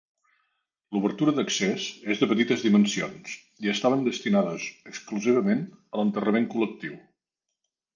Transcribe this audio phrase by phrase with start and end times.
[0.95, 7.03] L'obertura d'accés és de petites dimensions, i estaven destinades exclusivament a l'enterrament col·lectiu.